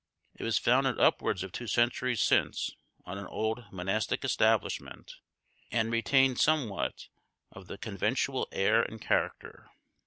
It 0.33 0.41
was 0.43 0.57
founded 0.57 0.99
upwards 0.99 1.43
of 1.43 1.51
two 1.51 1.67
centuries 1.67 2.21
since 2.21 2.71
on 3.05 3.19
an 3.19 3.27
old 3.27 3.65
monastic 3.71 4.25
establishment, 4.25 5.13
and 5.71 5.91
retained 5.91 6.39
somewhat 6.39 7.07
of 7.51 7.67
the 7.67 7.77
conventual 7.77 8.47
air 8.51 8.81
and 8.81 8.99
character. 8.99 9.69